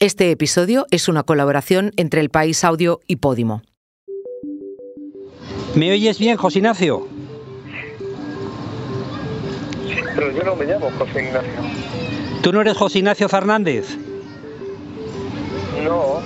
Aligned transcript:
Este 0.00 0.30
episodio 0.30 0.86
es 0.92 1.08
una 1.08 1.24
colaboración 1.24 1.90
entre 1.96 2.20
El 2.20 2.30
País 2.30 2.62
Audio 2.62 3.00
y 3.08 3.16
Podimo. 3.16 3.62
¿Me 5.74 5.90
oyes 5.90 6.20
bien, 6.20 6.36
José 6.36 6.60
Ignacio? 6.60 7.08
Pero 10.14 10.30
yo 10.30 10.44
no 10.44 10.54
me 10.54 10.66
llamo 10.66 10.88
José 10.96 11.24
Ignacio. 11.24 11.50
¿Tú 12.42 12.52
no 12.52 12.60
eres 12.60 12.76
José 12.76 12.98
Ignacio 13.00 13.28
Fernández? 13.28 13.96
No. 15.82 16.20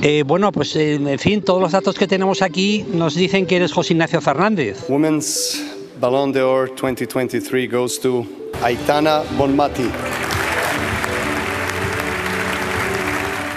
Eh, 0.00 0.22
bueno, 0.24 0.52
pues 0.52 0.76
eh, 0.76 0.94
en 0.94 1.18
fin, 1.18 1.42
todos 1.42 1.60
los 1.60 1.72
datos 1.72 1.98
que 1.98 2.06
tenemos 2.06 2.42
aquí 2.42 2.86
nos 2.92 3.16
dicen 3.16 3.44
que 3.44 3.56
eres 3.56 3.72
José 3.72 3.94
Ignacio 3.94 4.20
Fernández. 4.20 4.84
Women's 4.88 5.60
Ballon 6.00 6.30
d'Or 6.30 6.68
2023 6.80 7.68
goes 7.68 7.98
to 7.98 8.24
Aitana 8.62 9.24
Bonmati. 9.36 9.90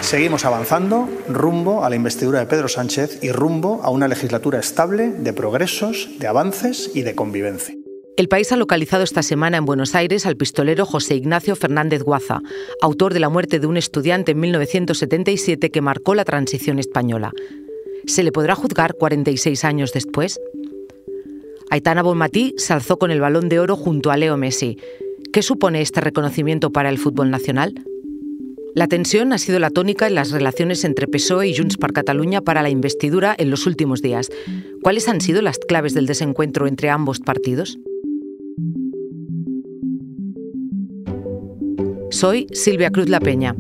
Seguimos 0.01 0.45
avanzando 0.45 1.07
rumbo 1.29 1.85
a 1.85 1.89
la 1.89 1.95
investidura 1.95 2.39
de 2.39 2.45
Pedro 2.45 2.67
Sánchez 2.67 3.19
y 3.23 3.31
rumbo 3.31 3.81
a 3.83 3.91
una 3.91 4.07
legislatura 4.07 4.59
estable 4.59 5.09
de 5.09 5.31
progresos, 5.31 6.09
de 6.19 6.27
avances 6.27 6.91
y 6.93 7.03
de 7.03 7.15
convivencia. 7.15 7.75
El 8.17 8.27
país 8.27 8.51
ha 8.51 8.57
localizado 8.57 9.03
esta 9.03 9.23
semana 9.23 9.57
en 9.57 9.65
Buenos 9.65 9.95
Aires 9.95 10.25
al 10.25 10.35
pistolero 10.35 10.85
José 10.85 11.15
Ignacio 11.15 11.55
Fernández 11.55 12.03
Guaza, 12.03 12.41
autor 12.81 13.13
de 13.13 13.21
la 13.21 13.29
muerte 13.29 13.59
de 13.59 13.67
un 13.67 13.77
estudiante 13.77 14.33
en 14.33 14.39
1977 14.41 15.69
que 15.69 15.81
marcó 15.81 16.13
la 16.13 16.25
transición 16.25 16.77
española. 16.77 17.31
¿Se 18.05 18.23
le 18.23 18.33
podrá 18.33 18.55
juzgar 18.55 18.95
46 18.95 19.63
años 19.63 19.93
después? 19.93 20.39
Aitana 21.69 22.03
Bonmatí 22.03 22.53
se 22.57 22.73
alzó 22.73 22.99
con 22.99 23.11
el 23.11 23.21
balón 23.21 23.47
de 23.47 23.59
oro 23.59 23.77
junto 23.77 24.11
a 24.11 24.17
Leo 24.17 24.35
Messi. 24.35 24.77
¿Qué 25.31 25.41
supone 25.41 25.81
este 25.81 26.01
reconocimiento 26.01 26.71
para 26.71 26.89
el 26.89 26.97
fútbol 26.97 27.31
nacional? 27.31 27.73
La 28.73 28.87
tensión 28.87 29.33
ha 29.33 29.37
sido 29.37 29.59
la 29.59 29.69
tónica 29.69 30.07
en 30.07 30.15
las 30.15 30.31
relaciones 30.31 30.85
entre 30.85 31.07
PSOE 31.07 31.49
y 31.49 31.55
Junts 31.55 31.75
per 31.75 31.91
Catalunya 31.91 32.39
para 32.41 32.61
la 32.61 32.69
investidura 32.69 33.35
en 33.37 33.49
los 33.49 33.67
últimos 33.67 34.01
días. 34.01 34.29
¿Cuáles 34.81 35.09
han 35.09 35.19
sido 35.19 35.41
las 35.41 35.59
claves 35.59 35.93
del 35.93 36.05
desencuentro 36.05 36.67
entre 36.67 36.89
ambos 36.89 37.19
partidos? 37.19 37.77
Soy 42.11 42.47
Silvia 42.53 42.91
Cruz 42.91 43.09
La 43.09 43.19
Peña. 43.19 43.55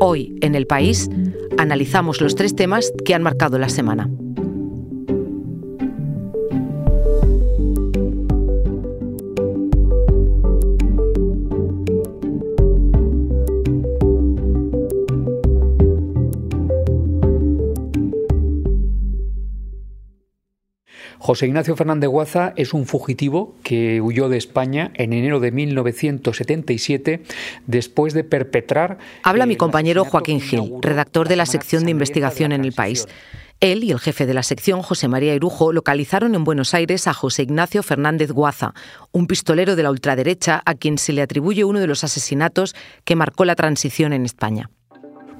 Hoy, 0.00 0.34
en 0.40 0.54
El 0.54 0.66
País, 0.66 1.10
analizamos 1.58 2.20
los 2.22 2.34
tres 2.34 2.54
temas 2.54 2.92
que 3.04 3.14
han 3.14 3.22
marcado 3.22 3.58
la 3.58 3.68
semana. 3.68 4.10
José 21.18 21.46
Ignacio 21.46 21.76
Fernández 21.76 22.08
Guaza 22.08 22.52
es 22.56 22.74
un 22.74 22.86
fugitivo 22.86 23.54
que 23.62 24.00
huyó 24.00 24.28
de 24.28 24.36
España 24.36 24.92
en 24.94 25.12
enero 25.12 25.40
de 25.40 25.52
1977 25.52 27.22
después 27.66 28.14
de 28.14 28.24
perpetrar. 28.24 28.98
Habla 29.22 29.46
mi 29.46 29.56
compañero 29.56 30.04
Joaquín 30.04 30.40
Gil, 30.40 30.72
redactor 30.80 31.28
de 31.28 31.36
la 31.36 31.46
sección 31.46 31.84
de 31.84 31.90
investigación 31.90 32.52
en 32.52 32.64
el 32.64 32.72
país. 32.72 33.06
Él 33.60 33.84
y 33.84 33.92
el 33.92 34.00
jefe 34.00 34.26
de 34.26 34.34
la 34.34 34.42
sección, 34.42 34.82
José 34.82 35.08
María 35.08 35.34
Irujo, 35.34 35.72
localizaron 35.72 36.34
en 36.34 36.44
Buenos 36.44 36.74
Aires 36.74 37.06
a 37.06 37.14
José 37.14 37.44
Ignacio 37.44 37.82
Fernández 37.82 38.30
Guaza, 38.30 38.74
un 39.12 39.26
pistolero 39.26 39.76
de 39.76 39.82
la 39.82 39.90
ultraderecha 39.90 40.60
a 40.66 40.74
quien 40.74 40.98
se 40.98 41.12
le 41.12 41.22
atribuye 41.22 41.64
uno 41.64 41.80
de 41.80 41.86
los 41.86 42.04
asesinatos 42.04 42.74
que 43.04 43.16
marcó 43.16 43.44
la 43.44 43.54
transición 43.54 44.12
en 44.12 44.26
España. 44.26 44.70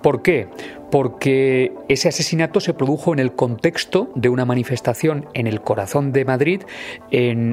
¿Por 0.04 0.20
qué? 0.20 0.48
Porque 0.90 1.72
ese 1.88 2.08
asesinato 2.10 2.60
se 2.60 2.74
produjo 2.74 3.14
en 3.14 3.20
el 3.20 3.32
contexto 3.32 4.10
de 4.14 4.28
una 4.28 4.44
manifestación 4.44 5.26
en 5.32 5.46
el 5.46 5.62
corazón 5.62 6.12
de 6.12 6.26
Madrid 6.26 6.60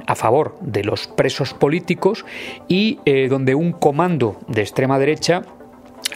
a 0.06 0.16
favor 0.16 0.58
de 0.60 0.84
los 0.84 1.08
presos 1.08 1.54
políticos 1.54 2.26
y 2.68 3.00
eh, 3.06 3.30
donde 3.30 3.56
un 3.56 3.72
comando 3.72 4.38
de 4.50 4.64
extrema 4.64 5.00
derecha 5.00 5.44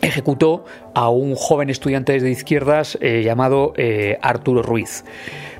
ejecutó 0.01 0.65
a 0.93 1.09
un 1.09 1.35
joven 1.35 1.69
estudiante 1.69 2.19
de 2.19 2.31
izquierdas 2.31 2.97
eh, 3.01 3.21
llamado 3.23 3.73
eh, 3.75 4.17
Arturo 4.21 4.61
Ruiz. 4.61 5.03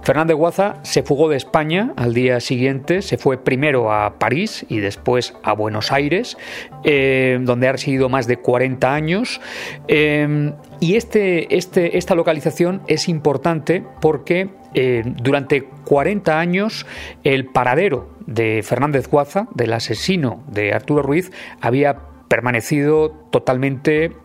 Fernández 0.02 0.36
Guaza 0.36 0.76
se 0.84 1.02
fugó 1.02 1.30
de 1.30 1.38
España 1.38 1.94
al 1.96 2.14
día 2.14 2.40
siguiente, 2.40 3.02
se 3.02 3.18
fue 3.18 3.38
primero 3.38 3.92
a 3.92 4.20
París 4.20 4.66
y 4.70 4.78
después 4.78 5.34
a 5.44 5.54
Buenos 5.54 5.92
Aires, 5.92 6.38
eh, 6.84 7.40
donde 7.42 7.68
ha 7.68 7.72
residido 7.72 8.08
más 8.08 8.28
de 8.28 8.38
40 8.38 8.94
años. 8.94 9.42
Y 9.88 10.96
este, 10.96 11.56
este, 11.56 11.98
esta 11.98 12.14
localización 12.14 12.82
es 12.88 13.10
importante 13.10 13.84
porque 14.00 14.50
durante 15.22 15.64
40 15.64 16.38
años 16.38 16.86
el 17.24 17.46
paradero 17.46 18.16
de 18.28 18.62
Fernández 18.64 19.08
Guaza, 19.08 19.48
del 19.54 19.74
asesino 19.74 20.44
de 20.48 20.74
Arturo 20.74 21.02
Ruiz, 21.02 21.32
había 21.62 21.98
permanecido 22.28 23.12
totalmente 23.32 24.16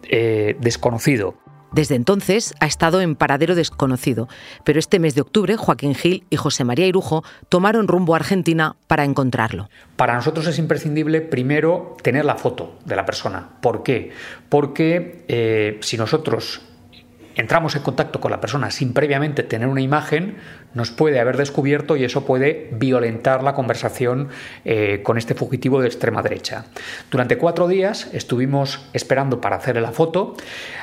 desconocido. 0.60 1.34
Desde 1.72 1.94
entonces 1.94 2.54
ha 2.58 2.66
estado 2.66 3.00
en 3.00 3.14
paradero 3.14 3.54
desconocido, 3.54 4.28
pero 4.64 4.80
este 4.80 4.98
mes 4.98 5.14
de 5.14 5.20
octubre 5.20 5.56
Joaquín 5.56 5.94
Gil 5.94 6.24
y 6.28 6.36
José 6.36 6.64
María 6.64 6.86
Irujo 6.86 7.22
tomaron 7.48 7.86
rumbo 7.86 8.14
a 8.14 8.16
Argentina 8.16 8.74
para 8.88 9.04
encontrarlo. 9.04 9.68
Para 9.94 10.14
nosotros 10.14 10.48
es 10.48 10.58
imprescindible 10.58 11.20
primero 11.20 11.96
tener 12.02 12.24
la 12.24 12.34
foto 12.34 12.78
de 12.84 12.96
la 12.96 13.06
persona. 13.06 13.50
¿Por 13.60 13.84
qué? 13.84 14.10
Porque 14.48 15.24
eh, 15.28 15.78
si 15.80 15.96
nosotros 15.96 16.60
entramos 17.40 17.74
en 17.74 17.82
contacto 17.82 18.20
con 18.20 18.30
la 18.30 18.40
persona 18.40 18.70
sin 18.70 18.92
previamente 18.92 19.42
tener 19.42 19.68
una 19.68 19.80
imagen, 19.80 20.36
nos 20.74 20.90
puede 20.90 21.18
haber 21.20 21.36
descubierto 21.36 21.96
y 21.96 22.04
eso 22.04 22.24
puede 22.24 22.68
violentar 22.72 23.42
la 23.42 23.54
conversación 23.54 24.28
eh, 24.64 25.00
con 25.02 25.18
este 25.18 25.34
fugitivo 25.34 25.80
de 25.80 25.88
extrema 25.88 26.22
derecha. 26.22 26.66
Durante 27.10 27.38
cuatro 27.38 27.66
días 27.66 28.08
estuvimos 28.12 28.80
esperando 28.92 29.40
para 29.40 29.56
hacerle 29.56 29.80
la 29.80 29.92
foto. 29.92 30.36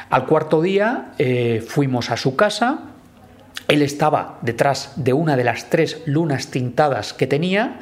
Al 0.09 0.25
cuarto 0.25 0.61
día 0.61 1.11
eh, 1.17 1.63
fuimos 1.65 2.09
a 2.09 2.17
su 2.17 2.35
casa. 2.35 2.79
Él 3.67 3.81
estaba 3.81 4.39
detrás 4.41 4.93
de 4.95 5.13
una 5.13 5.37
de 5.37 5.43
las 5.43 5.69
tres 5.69 6.01
lunas 6.05 6.47
tintadas 6.47 7.13
que 7.13 7.27
tenía 7.27 7.79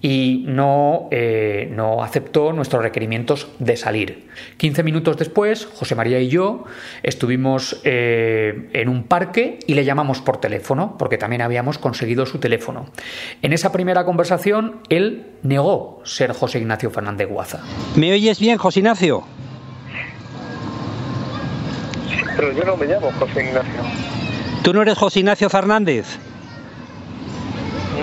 y 0.00 0.44
no, 0.46 1.08
eh, 1.10 1.70
no, 1.74 2.02
aceptó 2.02 2.52
nuestros 2.52 2.82
requerimientos 2.82 3.48
de 3.58 3.76
salir. 3.76 4.28
15 4.56 4.82
minutos 4.82 5.16
después, 5.16 5.66
José 5.66 5.94
María 5.94 6.20
y 6.20 6.28
yo 6.28 6.64
estuvimos 7.02 7.80
eh, 7.84 8.68
en 8.72 8.88
un 8.88 9.04
parque 9.04 9.58
y 9.66 9.74
le 9.74 9.84
llamamos 9.84 10.20
por 10.20 10.40
teléfono, 10.40 10.96
porque 10.98 11.18
también 11.18 11.42
habíamos 11.42 11.78
conseguido 11.78 12.26
su 12.26 12.38
teléfono. 12.38 12.86
En 13.42 13.52
esa 13.52 13.72
primera 13.72 14.04
conversación, 14.04 14.80
él 14.88 15.26
negó 15.42 16.00
ser 16.04 16.32
José 16.32 16.58
Ignacio 16.58 16.90
Fernández 16.90 17.28
Guaza. 17.28 17.60
¿Me 17.96 18.12
oyes 18.12 18.38
bien, 18.38 18.58
José 18.58 18.80
Ignacio? 18.80 19.24
Pero 22.36 22.52
yo 22.52 22.64
no 22.64 22.76
me 22.76 22.86
llamo 22.86 23.10
José 23.18 23.46
Ignacio. 23.46 23.82
¿Tú 24.62 24.72
no 24.72 24.82
eres 24.82 24.96
José 24.96 25.20
Ignacio 25.20 25.50
Fernández? 25.50 26.18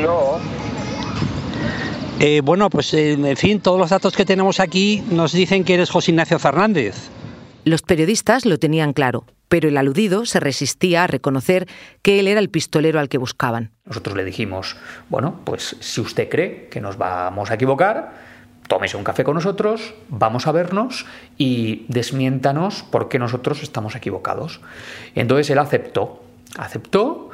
No. 0.01 0.64
Eh, 2.19 2.41
bueno, 2.41 2.69
pues 2.69 2.93
en 2.93 3.35
fin, 3.35 3.59
todos 3.59 3.77
los 3.77 3.89
datos 3.89 4.15
que 4.15 4.23
tenemos 4.23 4.59
aquí 4.59 5.03
nos 5.11 5.33
dicen 5.33 5.65
que 5.65 5.73
eres 5.73 5.89
José 5.89 6.11
Ignacio 6.11 6.39
Fernández. 6.39 7.09
Los 7.65 7.81
periodistas 7.81 8.45
lo 8.45 8.57
tenían 8.57 8.93
claro, 8.93 9.25
pero 9.49 9.67
el 9.67 9.77
aludido 9.77 10.25
se 10.25 10.39
resistía 10.39 11.03
a 11.03 11.07
reconocer 11.07 11.67
que 12.01 12.19
él 12.19 12.27
era 12.27 12.39
el 12.39 12.49
pistolero 12.49 12.99
al 12.99 13.09
que 13.09 13.17
buscaban. 13.17 13.71
Nosotros 13.85 14.15
le 14.15 14.23
dijimos, 14.23 14.77
bueno, 15.09 15.41
pues 15.43 15.75
si 15.81 15.99
usted 15.99 16.29
cree 16.29 16.67
que 16.69 16.79
nos 16.79 16.97
vamos 16.97 17.51
a 17.51 17.55
equivocar, 17.55 18.13
tómese 18.67 18.95
un 18.95 19.03
café 19.03 19.25
con 19.25 19.35
nosotros, 19.35 19.93
vamos 20.07 20.47
a 20.47 20.53
vernos 20.53 21.05
y 21.37 21.85
desmiéntanos 21.89 22.83
por 22.83 23.09
qué 23.09 23.19
nosotros 23.19 23.61
estamos 23.61 23.95
equivocados. 23.95 24.61
Entonces 25.15 25.49
él 25.49 25.59
aceptó, 25.59 26.23
aceptó, 26.57 27.29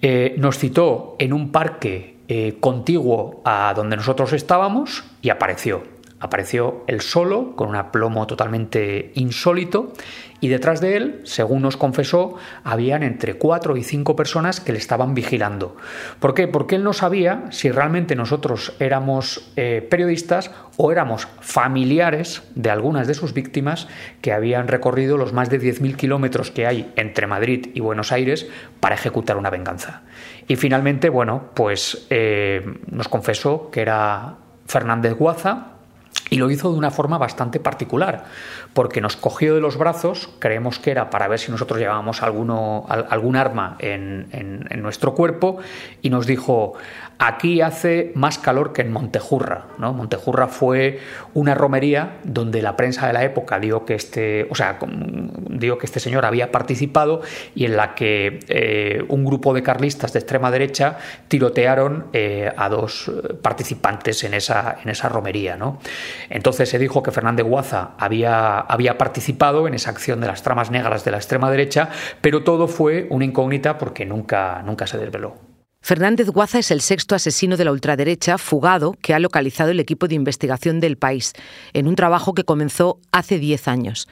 eh, 0.00 0.34
nos 0.38 0.58
citó 0.58 1.16
en 1.18 1.32
un 1.32 1.52
parque 1.52 2.16
eh, 2.34 2.56
contiguo 2.60 3.42
a 3.44 3.74
donde 3.76 3.94
nosotros 3.94 4.32
estábamos 4.32 5.04
y 5.20 5.28
apareció. 5.28 5.82
Apareció 6.22 6.84
él 6.86 7.00
solo, 7.00 7.56
con 7.56 7.68
un 7.68 7.74
aplomo 7.74 8.28
totalmente 8.28 9.10
insólito, 9.16 9.92
y 10.40 10.46
detrás 10.46 10.80
de 10.80 10.96
él, 10.96 11.20
según 11.24 11.62
nos 11.62 11.76
confesó, 11.76 12.36
habían 12.62 13.02
entre 13.02 13.34
cuatro 13.34 13.76
y 13.76 13.82
cinco 13.82 14.14
personas 14.14 14.60
que 14.60 14.70
le 14.70 14.78
estaban 14.78 15.14
vigilando. 15.14 15.76
¿Por 16.20 16.34
qué? 16.34 16.46
Porque 16.46 16.76
él 16.76 16.84
no 16.84 16.92
sabía 16.92 17.46
si 17.50 17.72
realmente 17.72 18.14
nosotros 18.14 18.72
éramos 18.78 19.52
eh, 19.56 19.84
periodistas 19.90 20.52
o 20.76 20.92
éramos 20.92 21.26
familiares 21.40 22.44
de 22.54 22.70
algunas 22.70 23.08
de 23.08 23.14
sus 23.14 23.34
víctimas 23.34 23.88
que 24.20 24.32
habían 24.32 24.68
recorrido 24.68 25.16
los 25.16 25.32
más 25.32 25.50
de 25.50 25.60
10.000 25.60 25.96
kilómetros 25.96 26.52
que 26.52 26.68
hay 26.68 26.92
entre 26.94 27.26
Madrid 27.26 27.70
y 27.74 27.80
Buenos 27.80 28.12
Aires 28.12 28.46
para 28.78 28.94
ejecutar 28.94 29.36
una 29.36 29.50
venganza. 29.50 30.02
Y 30.46 30.54
finalmente, 30.54 31.08
bueno, 31.08 31.50
pues 31.54 32.06
eh, 32.10 32.78
nos 32.86 33.08
confesó 33.08 33.70
que 33.72 33.80
era 33.80 34.36
Fernández 34.66 35.14
Guaza, 35.14 35.71
Y 36.32 36.38
lo 36.38 36.50
hizo 36.50 36.72
de 36.72 36.78
una 36.78 36.90
forma 36.90 37.18
bastante 37.18 37.60
particular, 37.60 38.24
porque 38.72 39.02
nos 39.02 39.16
cogió 39.16 39.54
de 39.54 39.60
los 39.60 39.76
brazos, 39.76 40.30
creemos 40.38 40.78
que 40.78 40.90
era 40.90 41.10
para 41.10 41.28
ver 41.28 41.38
si 41.38 41.52
nosotros 41.52 41.78
llevábamos 41.78 42.22
alguno, 42.22 42.86
algún 42.88 43.36
arma 43.36 43.76
en, 43.80 44.28
en, 44.32 44.82
nuestro 44.82 45.14
cuerpo, 45.14 45.58
y 46.00 46.08
nos 46.08 46.26
dijo, 46.26 46.72
aquí 47.18 47.60
hace 47.60 48.12
más 48.14 48.38
calor 48.38 48.72
que 48.72 48.80
en 48.80 48.92
Montejurra. 48.92 49.66
¿no? 49.76 49.92
Montejurra 49.92 50.48
fue 50.48 51.00
una 51.34 51.54
romería 51.54 52.16
donde 52.24 52.62
la 52.62 52.76
prensa 52.76 53.06
de 53.08 53.12
la 53.12 53.24
época 53.24 53.58
dio 53.58 53.84
que 53.84 53.94
este, 53.94 54.46
o 54.50 54.54
sea, 54.54 54.78
que 55.78 55.86
este 55.86 56.00
señor 56.00 56.24
había 56.24 56.50
participado 56.50 57.22
y 57.54 57.64
en 57.64 57.76
la 57.76 57.94
que 57.94 58.40
eh, 58.48 59.04
un 59.08 59.24
grupo 59.24 59.54
de 59.54 59.62
carlistas 59.62 60.12
de 60.12 60.18
extrema 60.18 60.50
derecha 60.50 60.98
tirotearon 61.28 62.06
eh, 62.12 62.52
a 62.56 62.68
dos 62.68 63.10
participantes 63.42 64.24
en 64.24 64.34
esa, 64.34 64.78
en 64.82 64.90
esa 64.90 65.08
romería. 65.08 65.56
¿no? 65.56 65.78
Entonces 66.30 66.68
se 66.68 66.78
dijo 66.78 67.02
que 67.02 67.10
Fernández 67.10 67.46
Guaza 67.46 67.90
había, 67.98 68.58
había 68.58 68.98
participado 68.98 69.66
en 69.66 69.74
esa 69.74 69.90
acción 69.90 70.20
de 70.20 70.26
las 70.26 70.42
tramas 70.42 70.70
negras 70.70 71.04
de 71.04 71.10
la 71.10 71.18
extrema 71.18 71.50
derecha, 71.50 71.90
pero 72.20 72.42
todo 72.44 72.68
fue 72.68 73.06
una 73.10 73.24
incógnita 73.24 73.78
porque 73.78 74.04
nunca, 74.04 74.62
nunca 74.64 74.86
se 74.86 74.98
desveló. 74.98 75.52
Fernández 75.84 76.28
Guaza 76.28 76.60
es 76.60 76.70
el 76.70 76.80
sexto 76.80 77.16
asesino 77.16 77.56
de 77.56 77.64
la 77.64 77.72
ultraderecha 77.72 78.38
fugado 78.38 78.94
que 79.02 79.14
ha 79.14 79.18
localizado 79.18 79.72
el 79.72 79.80
equipo 79.80 80.06
de 80.06 80.14
investigación 80.14 80.78
del 80.78 80.96
país, 80.96 81.32
en 81.72 81.88
un 81.88 81.96
trabajo 81.96 82.34
que 82.34 82.44
comenzó 82.44 83.00
hace 83.10 83.40
10 83.40 83.66
años. 83.66 84.08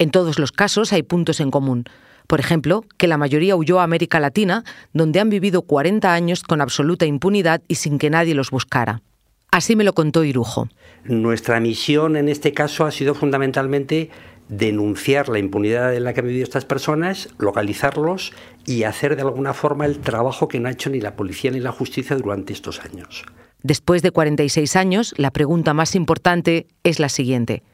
En 0.00 0.10
todos 0.12 0.38
los 0.38 0.52
casos 0.52 0.92
hay 0.92 1.02
puntos 1.02 1.40
en 1.40 1.50
común. 1.50 1.84
Por 2.28 2.38
ejemplo, 2.38 2.84
que 2.98 3.08
la 3.08 3.16
mayoría 3.16 3.56
huyó 3.56 3.80
a 3.80 3.82
América 3.82 4.20
Latina, 4.20 4.62
donde 4.92 5.18
han 5.18 5.28
vivido 5.28 5.62
40 5.62 6.12
años 6.12 6.44
con 6.44 6.60
absoluta 6.60 7.04
impunidad 7.04 7.62
y 7.66 7.76
sin 7.76 7.98
que 7.98 8.08
nadie 8.08 8.34
los 8.34 8.50
buscara. 8.50 9.02
Así 9.50 9.74
me 9.74 9.82
lo 9.82 9.94
contó 9.94 10.22
Irujo. 10.22 10.68
Nuestra 11.04 11.58
misión 11.58 12.16
en 12.16 12.28
este 12.28 12.52
caso 12.52 12.84
ha 12.84 12.92
sido 12.92 13.14
fundamentalmente 13.14 14.10
denunciar 14.48 15.28
la 15.28 15.40
impunidad 15.40 15.94
en 15.94 16.04
la 16.04 16.14
que 16.14 16.20
han 16.20 16.26
vivido 16.26 16.44
estas 16.44 16.64
personas, 16.64 17.30
localizarlos 17.38 18.32
y 18.66 18.84
hacer 18.84 19.16
de 19.16 19.22
alguna 19.22 19.52
forma 19.52 19.84
el 19.86 19.98
trabajo 19.98 20.46
que 20.46 20.60
no 20.60 20.68
ha 20.68 20.72
hecho 20.72 20.90
ni 20.90 21.00
la 21.00 21.16
policía 21.16 21.50
ni 21.50 21.60
la 21.60 21.72
justicia 21.72 22.14
durante 22.16 22.52
estos 22.52 22.84
años. 22.84 23.24
Después 23.62 24.02
de 24.02 24.12
46 24.12 24.76
años, 24.76 25.14
la 25.16 25.32
pregunta 25.32 25.74
más 25.74 25.96
importante 25.96 26.68
es 26.84 27.00
la 27.00 27.08
siguiente. 27.08 27.64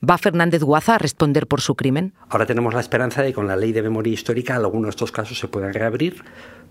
¿Va 0.00 0.16
Fernández 0.16 0.62
Guaza 0.62 0.94
a 0.94 0.98
responder 0.98 1.48
por 1.48 1.60
su 1.60 1.74
crimen? 1.74 2.12
Ahora 2.28 2.46
tenemos 2.46 2.72
la 2.72 2.80
esperanza 2.80 3.22
de 3.22 3.28
que 3.28 3.34
con 3.34 3.48
la 3.48 3.56
ley 3.56 3.72
de 3.72 3.82
memoria 3.82 4.12
histórica 4.12 4.54
algunos 4.54 4.86
de 4.86 4.90
estos 4.90 5.10
casos 5.10 5.40
se 5.40 5.48
puedan 5.48 5.74
reabrir, 5.74 6.22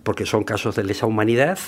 porque 0.04 0.26
son 0.26 0.46
casos 0.46 0.78
de 0.78 0.86
lesa 0.86 1.08
humanidad 1.08 1.60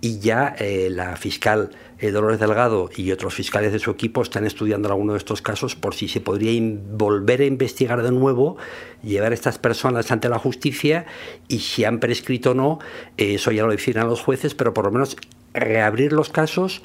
y 0.00 0.18
ya 0.20 0.54
eh, 0.58 0.88
la 0.90 1.16
fiscal 1.16 1.72
eh, 1.98 2.10
Dolores 2.10 2.40
Delgado 2.40 2.88
y 2.96 3.12
otros 3.12 3.34
fiscales 3.34 3.72
de 3.72 3.80
su 3.80 3.90
equipo 3.90 4.22
están 4.22 4.46
estudiando 4.46 4.88
alguno 4.88 5.12
de 5.12 5.18
estos 5.18 5.42
casos 5.42 5.76
por 5.76 5.94
si 5.94 6.08
se 6.08 6.22
podría 6.22 6.58
volver 6.96 7.42
a 7.42 7.44
investigar 7.44 8.02
de 8.02 8.10
nuevo, 8.10 8.56
llevar 9.02 9.32
a 9.32 9.34
estas 9.34 9.58
personas 9.58 10.10
ante 10.10 10.30
la 10.30 10.38
justicia 10.38 11.04
y 11.48 11.58
si 11.58 11.84
han 11.84 12.00
prescrito 12.00 12.52
o 12.52 12.54
no, 12.54 12.78
eh, 13.18 13.34
eso 13.34 13.50
ya 13.50 13.64
lo 13.64 13.72
decidirán 13.72 14.08
los 14.08 14.22
jueces, 14.22 14.54
pero 14.54 14.72
por 14.72 14.86
lo 14.86 14.90
menos 14.90 15.18
reabrir 15.52 16.14
los 16.14 16.30
casos 16.30 16.80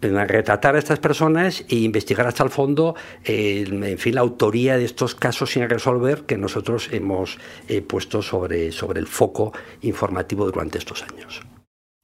retratar 0.00 0.76
a 0.76 0.78
estas 0.78 0.98
personas 0.98 1.64
e 1.68 1.76
investigar 1.76 2.26
hasta 2.26 2.44
el 2.44 2.50
fondo, 2.50 2.94
en 3.24 3.98
fin, 3.98 4.14
la 4.14 4.20
autoría 4.20 4.76
de 4.76 4.84
estos 4.84 5.14
casos 5.14 5.50
sin 5.52 5.68
resolver 5.68 6.22
que 6.22 6.36
nosotros 6.36 6.88
hemos 6.92 7.38
eh, 7.68 7.82
puesto 7.82 8.22
sobre, 8.22 8.72
sobre 8.72 9.00
el 9.00 9.06
foco 9.06 9.52
informativo 9.82 10.44
durante 10.46 10.78
estos 10.78 11.02
años. 11.02 11.42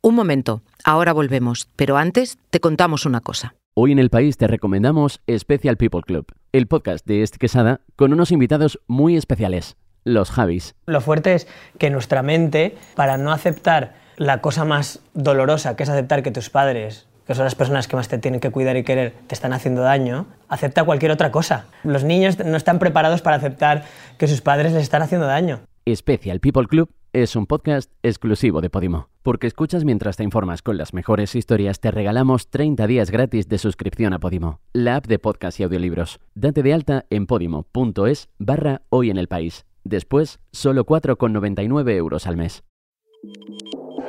Un 0.02 0.14
momento, 0.14 0.62
ahora 0.84 1.12
volvemos, 1.12 1.68
pero 1.76 1.96
antes 1.96 2.38
te 2.50 2.60
contamos 2.60 3.06
una 3.06 3.20
cosa. 3.20 3.54
Hoy 3.74 3.92
en 3.92 3.98
el 3.98 4.10
país 4.10 4.36
te 4.36 4.46
recomendamos 4.46 5.22
Special 5.30 5.76
People 5.76 6.02
Club, 6.02 6.26
el 6.52 6.66
podcast 6.66 7.06
de 7.06 7.22
Este 7.22 7.38
Quesada 7.38 7.80
con 7.96 8.12
unos 8.12 8.32
invitados 8.32 8.80
muy 8.86 9.16
especiales, 9.16 9.76
los 10.04 10.30
Javis. 10.30 10.74
Lo 10.86 11.00
fuerte 11.00 11.34
es 11.34 11.46
que 11.78 11.88
nuestra 11.88 12.22
mente, 12.22 12.76
para 12.96 13.16
no 13.16 13.32
aceptar 13.32 13.94
la 14.16 14.40
cosa 14.40 14.64
más 14.64 15.00
dolorosa, 15.14 15.76
que 15.76 15.84
es 15.84 15.88
aceptar 15.88 16.22
que 16.22 16.30
tus 16.30 16.50
padres 16.50 17.06
que 17.26 17.34
son 17.34 17.44
las 17.44 17.54
personas 17.54 17.88
que 17.88 17.96
más 17.96 18.08
te 18.08 18.19
tienen 18.19 18.40
que 18.40 18.50
cuidar 18.50 18.76
y 18.76 18.84
querer, 18.84 19.14
te 19.26 19.34
están 19.34 19.52
haciendo 19.52 19.82
daño, 19.82 20.26
acepta 20.48 20.84
cualquier 20.84 21.12
otra 21.12 21.30
cosa. 21.30 21.66
Los 21.84 22.04
niños 22.04 22.38
no 22.38 22.56
están 22.56 22.78
preparados 22.78 23.22
para 23.22 23.36
aceptar 23.36 23.84
que 24.19 24.28
sus 24.28 24.40
padres 24.40 24.72
les 24.72 24.82
están 24.82 25.02
haciendo 25.02 25.26
daño. 25.26 25.60
Special 25.88 26.40
People 26.40 26.66
Club 26.66 26.90
es 27.12 27.36
un 27.36 27.46
podcast 27.46 27.90
exclusivo 28.02 28.60
de 28.60 28.70
Podimo. 28.70 29.08
Porque 29.22 29.46
escuchas 29.46 29.84
mientras 29.84 30.16
te 30.16 30.24
informas 30.24 30.62
con 30.62 30.76
las 30.76 30.94
mejores 30.94 31.34
historias, 31.34 31.78
te 31.78 31.90
regalamos 31.90 32.48
30 32.48 32.86
días 32.86 33.10
gratis 33.10 33.48
de 33.48 33.58
suscripción 33.58 34.12
a 34.12 34.18
Podimo, 34.18 34.60
la 34.72 34.96
app 34.96 35.06
de 35.06 35.18
podcast 35.18 35.60
y 35.60 35.62
audiolibros. 35.64 36.20
Date 36.34 36.62
de 36.62 36.72
alta 36.72 37.04
en 37.10 37.26
podimo.es 37.26 38.28
barra 38.38 38.82
hoy 38.88 39.10
en 39.10 39.18
el 39.18 39.28
país. 39.28 39.66
Después, 39.84 40.40
solo 40.52 40.86
4,99 40.86 41.90
euros 41.90 42.26
al 42.26 42.36
mes. 42.36 42.64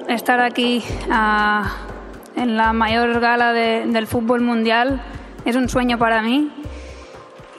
Estar 0.07 0.39
aquí 0.39 0.81
a 1.11 1.92
en 2.35 2.57
la 2.57 2.73
mayor 2.73 3.19
gala 3.19 3.53
del 3.53 4.07
fútbol 4.07 4.41
mundial. 4.41 5.01
Es 5.45 5.55
un 5.55 5.69
sueño 5.69 5.97
para 5.97 6.21
mí. 6.21 6.51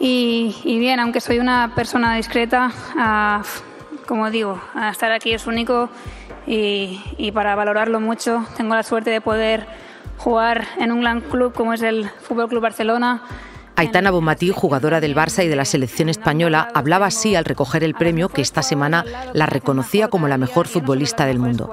Y, 0.00 0.78
bien, 0.78 1.00
aunque 1.00 1.20
soy 1.20 1.38
una 1.38 1.72
persona 1.74 2.14
discreta, 2.16 2.72
ah, 2.96 3.42
como 4.06 4.30
digo, 4.30 4.60
estar 4.90 5.12
aquí 5.12 5.32
es 5.32 5.46
único 5.46 5.88
y 6.46 7.32
para 7.32 7.54
valorarlo 7.54 8.00
mucho 8.00 8.44
tengo 8.56 8.74
la 8.74 8.82
suerte 8.82 9.08
de 9.08 9.22
poder 9.22 9.66
jugar 10.18 10.66
en 10.78 10.92
un 10.92 11.00
gran 11.00 11.20
club 11.20 11.52
como 11.54 11.72
es 11.72 11.82
el 11.82 12.08
Fútbol 12.22 12.48
Club 12.48 12.62
Barcelona 12.62 13.22
Aitana 13.76 14.12
Bonmatí, 14.12 14.50
jugadora 14.50 15.00
del 15.00 15.16
Barça 15.16 15.44
y 15.44 15.48
de 15.48 15.56
la 15.56 15.64
selección 15.64 16.08
española, 16.08 16.68
hablaba 16.74 17.06
así 17.06 17.34
al 17.34 17.44
recoger 17.44 17.82
el 17.82 17.94
premio 17.94 18.28
que 18.28 18.40
esta 18.40 18.62
semana 18.62 19.04
la 19.32 19.46
reconocía 19.46 20.06
como 20.08 20.28
la 20.28 20.38
mejor 20.38 20.68
futbolista 20.68 21.26
del 21.26 21.40
mundo. 21.40 21.70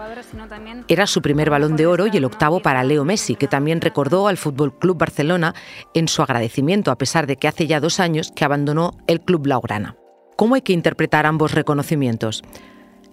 Era 0.88 1.06
su 1.06 1.22
primer 1.22 1.52
balón 1.52 1.76
de 1.76 1.86
oro 1.86 2.08
y 2.08 2.18
el 2.18 2.26
octavo 2.26 2.60
para 2.60 2.84
Leo 2.84 3.06
Messi, 3.06 3.36
que 3.36 3.48
también 3.48 3.82
recordó 3.82 4.28
al 4.28 4.38
Fútbol 4.38 4.78
Club 4.78 4.98
Barcelona 4.98 5.54
en 5.94 6.08
su 6.08 6.24
agradecimiento, 6.24 6.90
a 6.90 6.98
pesar 6.98 7.28
de 7.28 7.38
que 7.38 7.48
hace 7.48 7.68
ya 7.68 7.80
dos 7.80 8.00
años 8.00 8.32
que 8.36 8.46
abandonó 8.46 8.98
el 9.06 9.22
club 9.22 9.44
blaugrana. 9.44 9.96
¿Cómo 10.38 10.56
hay 10.56 10.62
que 10.62 10.74
interpretar 10.74 11.28
ambos 11.28 11.52
reconocimientos? 11.52 12.42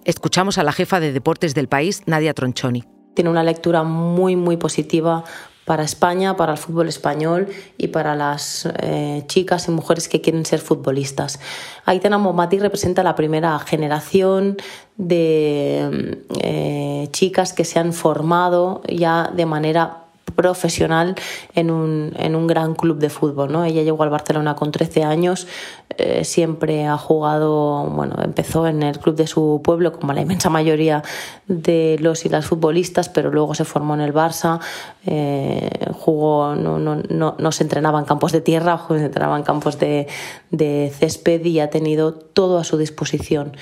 Escuchamos 0.03 0.57
a 0.57 0.63
la 0.63 0.71
jefa 0.71 0.99
de 0.99 1.11
deportes 1.11 1.53
del 1.53 1.67
país, 1.67 2.01
Nadia 2.07 2.33
Tronchoni. 2.33 2.85
Tiene 3.13 3.29
una 3.29 3.43
lectura 3.43 3.83
muy, 3.83 4.35
muy 4.35 4.57
positiva 4.57 5.25
para 5.69 5.83
España, 5.83 6.35
para 6.35 6.53
el 6.53 6.57
fútbol 6.57 6.87
español 6.87 7.47
y 7.77 7.89
para 7.89 8.15
las 8.15 8.67
eh, 8.81 9.21
chicas 9.27 9.67
y 9.67 9.71
mujeres 9.71 10.09
que 10.09 10.19
quieren 10.19 10.43
ser 10.43 10.61
futbolistas. 10.61 11.39
Aitana 11.85 12.17
Momati 12.17 12.57
representa 12.57 13.03
la 13.03 13.13
primera 13.13 13.59
generación 13.59 14.57
de 14.97 16.17
eh, 16.41 17.07
chicas 17.11 17.53
que 17.53 17.65
se 17.65 17.77
han 17.77 17.93
formado 17.93 18.81
ya 18.87 19.29
de 19.31 19.45
manera 19.45 20.05
profesional 20.39 21.15
en 21.53 21.69
un, 21.69 22.13
en 22.15 22.33
un 22.33 22.47
gran 22.47 22.73
club 22.73 22.97
de 22.97 23.09
fútbol. 23.09 23.51
¿no? 23.51 23.65
Ella 23.65 23.83
llegó 23.83 24.03
al 24.03 24.09
Barcelona 24.09 24.55
con 24.55 24.71
13 24.71 25.03
años, 25.03 25.47
eh, 25.97 26.23
siempre 26.23 26.87
ha 26.87 26.97
jugado, 26.97 27.83
bueno, 27.87 28.15
empezó 28.23 28.65
en 28.67 28.83
el 28.83 28.99
club 28.99 29.17
de 29.17 29.27
su 29.27 29.59
pueblo, 29.61 29.91
como 29.91 30.13
la 30.13 30.21
inmensa 30.21 30.49
mayoría 30.49 31.03
de 31.47 31.97
los 31.99 32.25
y 32.25 32.29
las 32.29 32.45
futbolistas, 32.45 33.09
pero 33.09 33.31
luego 33.31 33.53
se 33.53 33.65
formó 33.65 33.95
en 33.95 34.01
el 34.01 34.13
Barça, 34.13 34.61
eh, 35.05 35.69
jugó, 35.91 36.55
no, 36.55 36.79
no, 36.79 37.01
no, 37.09 37.35
no, 37.37 37.51
se 37.51 37.63
entrenaba 37.63 37.99
en 37.99 38.05
campos 38.05 38.31
de 38.31 38.39
tierra, 38.39 38.79
se 38.87 39.03
entrenaba 39.03 39.35
en 39.35 39.43
campos 39.43 39.77
de, 39.77 40.07
de 40.51 40.93
césped 40.97 41.43
y 41.43 41.59
ha 41.59 41.69
tenido 41.69 42.13
todo 42.13 42.59
a 42.59 42.63
su 42.63 42.77
disposición. 42.77 43.57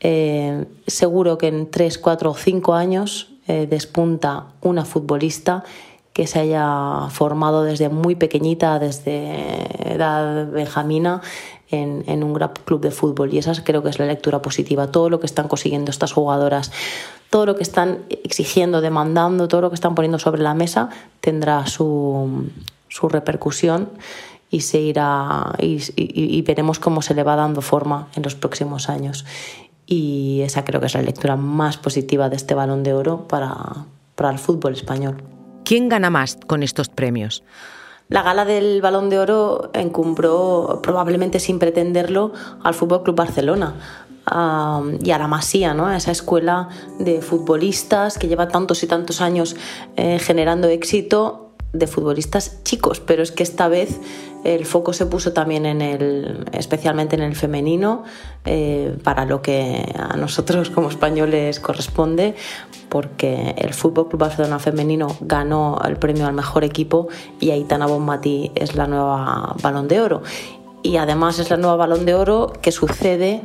Eh, 0.00 0.64
seguro 0.88 1.38
que 1.38 1.46
en 1.46 1.70
3, 1.70 1.98
4 1.98 2.30
o 2.32 2.34
5 2.34 2.74
años 2.74 3.28
despunta 3.46 4.46
una 4.60 4.84
futbolista 4.84 5.64
que 6.12 6.26
se 6.26 6.40
haya 6.40 7.08
formado 7.10 7.62
desde 7.62 7.88
muy 7.88 8.14
pequeñita, 8.14 8.78
desde 8.78 9.92
edad 9.94 10.50
benjamina, 10.50 11.22
en, 11.70 12.02
en, 12.06 12.24
un 12.24 12.34
club 12.64 12.80
de 12.80 12.90
fútbol. 12.90 13.32
Y 13.32 13.38
esa 13.38 13.52
creo 13.62 13.82
que 13.82 13.90
es 13.90 13.98
la 13.98 14.06
lectura 14.06 14.42
positiva. 14.42 14.88
Todo 14.88 15.08
lo 15.08 15.20
que 15.20 15.26
están 15.26 15.46
consiguiendo 15.46 15.90
estas 15.90 16.12
jugadoras, 16.12 16.72
todo 17.30 17.46
lo 17.46 17.56
que 17.56 17.62
están 17.62 18.00
exigiendo, 18.24 18.80
demandando, 18.80 19.46
todo 19.46 19.60
lo 19.60 19.70
que 19.70 19.76
están 19.76 19.94
poniendo 19.94 20.18
sobre 20.18 20.42
la 20.42 20.52
mesa, 20.52 20.90
tendrá 21.20 21.66
su, 21.66 22.50
su 22.88 23.08
repercusión 23.08 23.88
y 24.50 24.62
se 24.62 24.80
irá 24.80 25.54
y, 25.60 25.80
y, 25.96 26.42
veremos 26.42 26.80
cómo 26.80 27.02
se 27.02 27.14
le 27.14 27.22
va 27.22 27.36
dando 27.36 27.62
forma 27.62 28.08
en 28.16 28.24
los 28.24 28.34
próximos 28.34 28.88
años. 28.88 29.24
Y 29.86 30.40
esa 30.42 30.64
creo 30.64 30.80
que 30.80 30.86
es 30.86 30.94
la 30.94 31.02
lectura 31.02 31.36
más 31.36 31.76
positiva 31.76 32.28
de 32.28 32.36
este 32.36 32.54
balón 32.54 32.82
de 32.82 32.94
oro 32.94 33.28
para, 33.28 33.86
para 34.16 34.30
el 34.30 34.38
fútbol 34.38 34.72
español. 34.72 35.22
¿Quién 35.64 35.88
gana 35.88 36.10
más 36.10 36.38
con 36.46 36.62
estos 36.62 36.88
premios? 36.88 37.42
La 38.08 38.22
gala 38.22 38.44
del 38.44 38.82
Balón 38.82 39.08
de 39.08 39.20
Oro 39.20 39.70
encumbró, 39.72 40.80
probablemente 40.82 41.38
sin 41.38 41.58
pretenderlo, 41.60 42.32
al 42.62 42.74
Fútbol 42.74 43.04
Club 43.04 43.16
Barcelona 43.16 43.74
y 45.02 45.10
a 45.10 45.18
la 45.18 45.28
Masía, 45.28 45.74
¿no? 45.74 45.86
a 45.86 45.96
esa 45.96 46.12
escuela 46.12 46.68
de 46.98 47.20
futbolistas 47.20 48.18
que 48.18 48.28
lleva 48.28 48.48
tantos 48.48 48.82
y 48.82 48.86
tantos 48.86 49.20
años 49.20 49.56
eh, 49.96 50.18
generando 50.18 50.68
éxito 50.68 51.49
de 51.72 51.86
futbolistas 51.86 52.62
chicos, 52.64 53.00
pero 53.00 53.22
es 53.22 53.30
que 53.30 53.42
esta 53.42 53.68
vez 53.68 54.00
el 54.44 54.64
foco 54.64 54.92
se 54.92 55.06
puso 55.06 55.32
también 55.32 55.66
en 55.66 55.82
el, 55.82 56.46
especialmente 56.52 57.14
en 57.14 57.22
el 57.22 57.36
femenino, 57.36 58.04
eh, 58.44 58.96
para 59.04 59.24
lo 59.24 59.42
que 59.42 59.92
a 59.96 60.16
nosotros 60.16 60.70
como 60.70 60.88
españoles 60.88 61.60
corresponde, 61.60 62.34
porque 62.88 63.54
el 63.58 63.74
Fútbol 63.74 64.08
Club 64.08 64.20
Barcelona 64.20 64.58
femenino 64.58 65.14
ganó 65.20 65.78
el 65.86 65.96
premio 65.96 66.26
al 66.26 66.32
mejor 66.32 66.64
equipo 66.64 67.08
y 67.38 67.50
Aitana 67.50 67.86
Bonmatí 67.86 68.50
es 68.54 68.74
la 68.74 68.86
nueva 68.86 69.54
Balón 69.62 69.88
de 69.88 70.00
Oro. 70.00 70.22
Y 70.82 70.96
además 70.96 71.38
es 71.38 71.50
la 71.50 71.58
nueva 71.58 71.76
Balón 71.76 72.06
de 72.06 72.14
Oro 72.14 72.52
que 72.62 72.72
sucede 72.72 73.42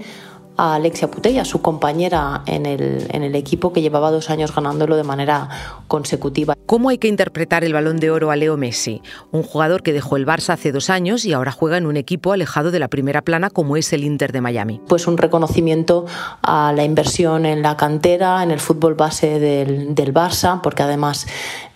a 0.57 0.75
Alexia 0.75 1.11
Putella, 1.11 1.43
su 1.43 1.61
compañera 1.61 2.43
en 2.45 2.65
el, 2.65 3.07
en 3.11 3.23
el 3.23 3.35
equipo 3.35 3.73
que 3.73 3.81
llevaba 3.81 4.09
dos 4.09 4.29
años 4.29 4.55
ganándolo 4.55 4.95
de 4.95 5.03
manera 5.03 5.49
consecutiva. 5.89 6.54
¿Cómo 6.65 6.89
hay 6.89 6.97
que 6.97 7.07
interpretar 7.07 7.63
el 7.63 7.73
balón 7.73 7.97
de 7.97 8.09
oro 8.09 8.31
a 8.31 8.35
Leo 8.35 8.57
Messi? 8.57 9.03
Un 9.31 9.43
jugador 9.43 9.83
que 9.83 9.93
dejó 9.93 10.17
el 10.17 10.25
Barça 10.25 10.53
hace 10.53 10.71
dos 10.71 10.89
años 10.89 11.23
y 11.23 11.31
ahora 11.31 11.51
juega 11.51 11.77
en 11.77 11.85
un 11.85 11.95
equipo 11.95 12.31
alejado 12.33 12.71
de 12.71 12.79
la 12.79 12.87
primera 12.87 13.21
plana 13.21 13.51
como 13.51 13.77
es 13.77 13.93
el 13.93 14.03
Inter 14.03 14.31
de 14.31 14.41
Miami. 14.41 14.81
Pues 14.87 15.05
un 15.05 15.17
reconocimiento 15.17 16.05
a 16.41 16.73
la 16.75 16.83
inversión 16.83 17.45
en 17.45 17.61
la 17.61 17.77
cantera, 17.77 18.41
en 18.41 18.49
el 18.49 18.59
fútbol 18.59 18.95
base 18.95 19.39
del, 19.39 19.93
del 19.93 20.11
Barça, 20.11 20.61
porque 20.61 20.81
además 20.81 21.27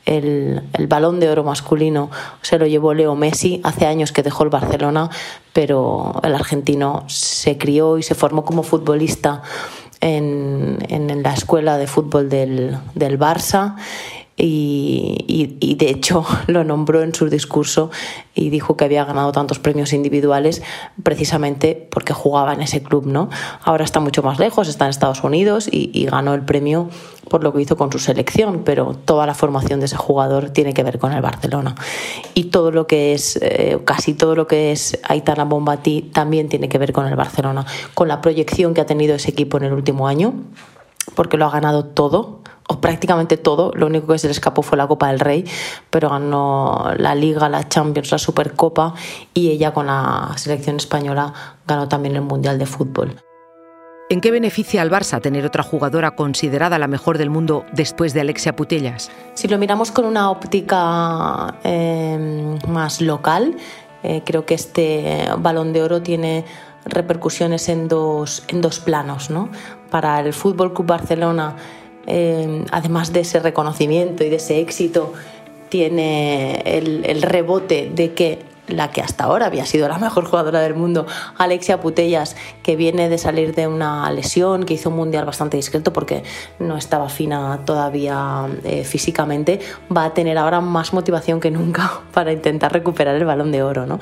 el, 0.07 0.63
balón 0.87 1.19
de 1.19 1.29
oro 1.29 1.43
masculino 1.43 2.09
se 2.41 2.57
lo 2.57 2.65
llevó 2.65 2.95
Leo 2.95 3.15
Messi 3.15 3.61
hace 3.63 3.85
años 3.85 4.11
que 4.11 4.23
dejó 4.23 4.43
el 4.43 4.49
Barcelona, 4.49 5.11
pero 5.53 6.19
el 6.23 6.33
argentino 6.33 7.03
se 7.07 7.59
crió 7.59 7.99
y 7.99 8.03
se 8.03 8.15
formó 8.15 8.43
como 8.43 8.63
futbolista 8.63 9.43
en, 10.01 10.79
la 11.21 11.33
escuela 11.33 11.77
de 11.77 11.85
fútbol 11.85 12.29
del, 12.29 12.77
del 12.95 13.19
Barça 13.19 13.75
y, 14.41 15.75
de 15.75 15.89
hecho 15.89 16.25
lo 16.47 16.63
nombró 16.63 17.01
en 17.03 17.13
su 17.13 17.29
discurso 17.29 17.91
y 18.33 18.49
dijo 18.49 18.77
que 18.77 18.85
había 18.85 19.05
ganado 19.05 19.31
tantos 19.31 19.59
premios 19.59 19.93
individuales 19.93 20.61
precisamente 21.03 21.87
porque 21.89 22.13
jugaba 22.13 22.53
en 22.53 22.61
ese 22.61 22.81
club, 22.81 23.05
¿no? 23.05 23.29
Ahora 23.63 23.83
está 23.83 23.99
mucho 23.99 24.23
más 24.23 24.39
lejos, 24.39 24.67
está 24.67 24.85
en 24.85 24.91
Estados 24.91 25.23
Unidos 25.23 25.67
y, 25.71 25.89
ganó 26.09 26.33
el 26.33 26.41
premio 26.41 26.89
por 27.29 27.43
lo 27.43 27.53
que 27.53 27.61
hizo 27.61 27.77
con 27.77 27.91
su 27.91 27.99
selección, 27.99 28.63
pero 28.63 28.95
toda 28.95 29.27
la 29.27 29.35
formación 29.35 29.79
de 29.79 29.85
ese 29.85 29.97
jugador 29.97 30.49
tiene 30.49 30.73
que 30.73 30.81
ver 30.81 30.97
con 30.97 31.11
el 31.11 31.21
Barcelona. 31.21 31.75
Y 32.33 32.45
todo 32.45 32.71
lo 32.71 32.87
que 32.87 33.13
es, 33.13 33.37
eh, 33.41 33.77
casi 33.85 34.13
todo 34.15 34.35
lo 34.35 34.47
que 34.47 34.71
es 34.71 34.99
Aitana 35.03 35.43
Bombati 35.43 36.01
también 36.01 36.49
tiene 36.49 36.67
que 36.67 36.79
ver 36.79 36.93
con 36.93 37.05
el 37.05 37.15
Barcelona, 37.15 37.65
con 37.93 38.07
la 38.07 38.21
proyección 38.21 38.73
que 38.73 38.81
ha 38.81 38.85
tenido 38.85 39.15
ese 39.15 39.29
equipo 39.29 39.57
en 39.57 39.65
el 39.65 39.73
último 39.73 40.07
año, 40.07 40.33
porque 41.15 41.37
lo 41.37 41.45
ha 41.45 41.51
ganado 41.51 41.85
todo, 41.85 42.41
o 42.69 42.79
prácticamente 42.79 43.35
todo. 43.35 43.71
Lo 43.75 43.87
único 43.87 44.07
que 44.07 44.19
se 44.19 44.27
le 44.27 44.31
escapó 44.31 44.61
fue 44.61 44.77
la 44.77 44.87
Copa 44.87 45.07
del 45.07 45.19
Rey, 45.19 45.43
pero 45.89 46.09
ganó 46.09 46.91
la 46.97 47.15
Liga, 47.15 47.49
la 47.49 47.67
Champions, 47.67 48.11
la 48.11 48.19
Supercopa 48.19 48.93
y 49.33 49.49
ella 49.49 49.73
con 49.73 49.87
la 49.87 50.31
selección 50.37 50.77
española 50.77 51.33
ganó 51.67 51.87
también 51.87 52.15
el 52.15 52.21
Mundial 52.21 52.59
de 52.59 52.65
Fútbol. 52.67 53.15
¿En 54.11 54.21
qué 54.21 54.31
beneficia 54.31 54.81
al 54.81 54.89
Barça 54.89 55.21
tener 55.21 55.45
otra 55.45 55.61
jugadora 55.61 56.15
considerada 56.15 56.79
la 56.79 56.87
mejor 56.87 57.19
del 57.19 57.29
mundo 57.29 57.65
después 57.73 58.13
de 58.13 58.21
Alexia 58.21 58.55
Putellas? 58.55 59.11
Si 59.35 59.47
lo 59.47 59.59
miramos 59.59 59.91
con 59.91 60.05
una 60.05 60.31
óptica 60.31 61.55
eh, 61.63 62.57
más 62.67 63.01
local, 63.01 63.55
eh, 64.01 64.23
creo 64.25 64.45
que 64.45 64.55
este 64.55 65.27
balón 65.37 65.73
de 65.73 65.83
oro 65.83 66.01
tiene 66.01 66.45
repercusiones 66.85 67.69
en 67.69 67.87
dos, 67.87 68.43
en 68.47 68.61
dos 68.61 68.79
planos. 68.79 69.29
¿no? 69.29 69.49
Para 69.89 70.19
el 70.19 70.33
Fútbol 70.33 70.73
Club 70.73 70.87
Barcelona, 70.87 71.55
Em, 72.11 72.65
además 72.71 73.13
de 73.13 73.19
ese 73.19 73.39
reconocimiento 73.39 74.23
y 74.23 74.29
de 74.29 74.37
ese 74.37 74.59
éxito, 74.59 75.13
tiene 75.69 76.55
el, 76.65 77.21
rebote 77.21 77.91
de 77.93 78.13
que 78.13 78.39
la 78.69 78.91
que 78.91 79.01
hasta 79.01 79.25
ahora 79.25 79.47
había 79.47 79.65
sido 79.65 79.87
la 79.87 79.97
mejor 79.97 80.25
jugadora 80.25 80.61
del 80.61 80.75
mundo, 80.75 81.05
Alexia 81.37 81.81
Putellas, 81.81 82.35
que 82.63 82.75
viene 82.75 83.09
de 83.09 83.17
salir 83.17 83.53
de 83.55 83.67
una 83.67 84.11
lesión, 84.11 84.63
que 84.63 84.75
hizo 84.75 84.89
un 84.89 84.95
mundial 84.95 85.25
bastante 85.25 85.57
discreto 85.57 85.93
porque 85.93 86.23
no 86.59 86.77
estaba 86.77 87.09
fina 87.09 87.61
todavía 87.65 88.47
eh, 88.63 88.83
físicamente, 88.83 89.59
va 89.95 90.05
a 90.05 90.13
tener 90.13 90.37
ahora 90.37 90.61
más 90.61 90.93
motivación 90.93 91.39
que 91.39 91.51
nunca 91.51 92.01
para 92.13 92.31
intentar 92.31 92.71
recuperar 92.73 93.15
el 93.15 93.25
balón 93.25 93.51
de 93.51 93.63
oro. 93.63 93.85
¿no? 93.85 93.99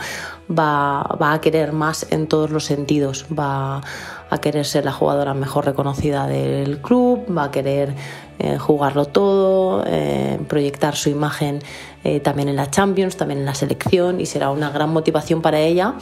Va, 0.50 1.04
va 1.22 1.34
a 1.34 1.42
querer 1.42 1.74
más 1.74 2.08
en 2.12 2.28
todos 2.28 2.50
los 2.52 2.66
sentidos, 2.66 3.26
va 3.38 3.82
a 4.30 4.38
querer 4.40 4.66
ser 4.66 4.86
la 4.86 4.92
jugadora 4.92 5.34
mejor 5.34 5.66
reconocida 5.66 6.28
del 6.28 6.80
club, 6.82 7.26
va 7.36 7.46
a 7.46 7.52
querer 7.52 7.96
eh, 8.40 8.58
jugarlo 8.58 9.06
todo, 9.06 9.84
eh, 9.88 10.40
proyectar 10.48 10.96
su 10.96 11.10
imagen 11.10 11.60
eh, 12.04 12.20
también 12.20 12.50
en 12.50 12.56
la 12.56 12.70
Champions, 12.70 13.18
también 13.18 13.40
en 13.40 13.46
la 13.46 13.56
selección 13.56 14.22
y 14.22 14.26
será 14.26 14.52
una 14.52 14.70
gran 14.70 14.92
motivación 14.92 15.42
para 15.42 15.60
ella 15.60 15.96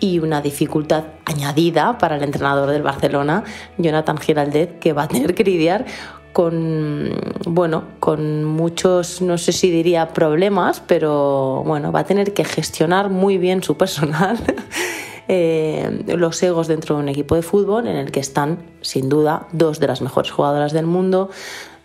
y 0.00 0.18
una 0.18 0.40
dificultad 0.40 1.04
añadida 1.24 1.98
para 1.98 2.16
el 2.16 2.22
entrenador 2.22 2.70
del 2.70 2.82
Barcelona, 2.82 3.44
Jonathan 3.78 4.18
Giraldet, 4.18 4.78
que 4.78 4.92
va 4.92 5.04
a 5.04 5.08
tener 5.08 5.34
que 5.34 5.44
lidiar 5.44 5.86
con 6.32 7.14
bueno, 7.46 7.84
con 7.98 8.44
muchos, 8.44 9.22
no 9.22 9.38
sé 9.38 9.52
si 9.52 9.70
diría 9.70 10.08
problemas, 10.08 10.82
pero 10.86 11.62
bueno, 11.64 11.92
va 11.92 12.00
a 12.00 12.04
tener 12.04 12.34
que 12.34 12.44
gestionar 12.44 13.08
muy 13.08 13.38
bien 13.38 13.62
su 13.62 13.76
personal 13.78 14.38
Eh, 15.28 16.04
los 16.06 16.42
egos 16.42 16.68
dentro 16.68 16.96
de 16.96 17.02
un 17.02 17.08
equipo 17.08 17.34
de 17.34 17.42
fútbol 17.42 17.88
en 17.88 17.96
el 17.96 18.12
que 18.12 18.20
están, 18.20 18.58
sin 18.80 19.08
duda, 19.08 19.48
dos 19.52 19.80
de 19.80 19.88
las 19.88 20.00
mejores 20.00 20.30
jugadoras 20.30 20.72
del 20.72 20.86
mundo, 20.86 21.30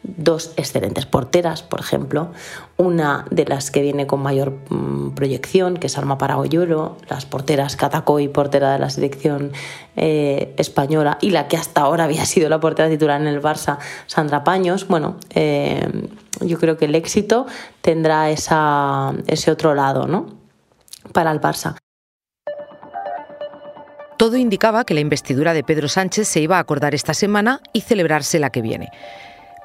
dos 0.03 0.53
excelentes 0.57 1.05
porteras, 1.05 1.61
por 1.63 1.79
ejemplo, 1.79 2.31
una 2.77 3.25
de 3.29 3.45
las 3.45 3.69
que 3.69 3.81
viene 3.81 4.07
con 4.07 4.21
mayor 4.21 4.57
mm, 4.69 5.11
proyección, 5.11 5.77
que 5.77 5.87
es 5.87 5.97
Arma 5.97 6.17
Paragoyuelo, 6.17 6.97
las 7.09 7.25
porteras 7.25 7.77
y 8.19 8.27
portera 8.27 8.73
de 8.73 8.79
la 8.79 8.89
selección 8.89 9.51
eh, 9.95 10.53
española, 10.57 11.17
y 11.21 11.31
la 11.31 11.47
que 11.47 11.57
hasta 11.57 11.81
ahora 11.81 12.05
había 12.05 12.25
sido 12.25 12.49
la 12.49 12.59
portera 12.59 12.89
titular 12.89 13.21
en 13.21 13.27
el 13.27 13.41
Barça, 13.41 13.77
Sandra 14.07 14.43
Paños. 14.43 14.87
Bueno, 14.87 15.17
eh, 15.35 15.87
yo 16.41 16.57
creo 16.57 16.77
que 16.77 16.85
el 16.85 16.95
éxito 16.95 17.45
tendrá 17.81 18.29
ese 18.31 19.51
otro 19.51 19.75
lado, 19.75 20.07
¿no? 20.07 20.25
Para 21.13 21.31
el 21.31 21.39
Barça. 21.39 21.80
Todo 24.21 24.37
indicaba 24.37 24.85
que 24.85 24.93
la 24.93 24.99
investidura 24.99 25.51
de 25.51 25.63
Pedro 25.63 25.87
Sánchez 25.87 26.27
se 26.27 26.41
iba 26.41 26.57
a 26.57 26.59
acordar 26.59 26.93
esta 26.93 27.15
semana 27.15 27.59
y 27.73 27.81
celebrarse 27.81 28.37
la 28.37 28.51
que 28.51 28.61
viene. 28.61 28.89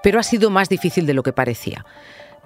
Pero 0.03 0.19
ha 0.19 0.23
sido 0.23 0.49
más 0.49 0.71
difícil 0.71 1.05
de 1.05 1.13
lo 1.13 1.23
que 1.23 1.35
parecía. 1.35 1.85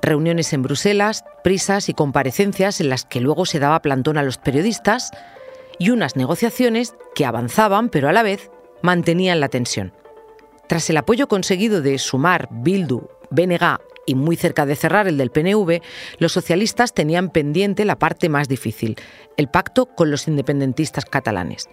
Reuniones 0.03 0.53
en 0.53 0.63
Bruselas, 0.63 1.23
prisas 1.45 1.89
y 1.89 1.95
comparecencias 1.95 2.81
en 2.81 2.89
las 2.89 3.05
que 3.05 3.21
luego 3.21 3.47
se 3.47 3.61
daba 3.61 3.81
plantón 3.81 4.19
a 4.19 4.25
los 4.25 4.39
periodistas 4.39 5.13
y 5.79 5.91
unas 5.91 6.17
negociaciones 6.17 6.97
que 7.15 7.27
avanzaban 7.27 7.91
pero 7.91 8.09
a 8.09 8.13
la 8.13 8.25
vez 8.25 8.51
mantenían 8.83 9.39
la 9.39 9.49
tensión. 9.49 9.93
Tras 10.67 10.91
el 10.91 10.97
apoyo 10.97 11.29
conseguido 11.29 11.81
de 11.81 11.97
Sumar, 11.99 12.49
Bildu, 12.51 13.09
BNG 13.31 13.79
y 14.07 14.17
muy 14.17 14.35
cerca 14.35 14.67
de 14.67 14.75
cerrar 14.75 15.07
el 15.07 15.17
del 15.17 15.31
PNV, 15.31 15.81
los 16.19 16.33
socialistas 16.33 16.93
tenían 16.93 17.31
pendiente 17.31 17.85
la 17.85 18.01
parte 18.01 18.29
más 18.29 18.49
difícil, 18.49 18.97
el 19.37 19.47
pacto 19.47 19.87
con 19.87 20.11
los 20.11 20.27
independentistas 20.27 21.05
catalanes. 21.05 21.69